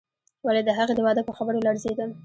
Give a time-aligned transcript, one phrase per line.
[0.45, 2.11] ولې د هغې د واده په خبر ولړزېدم.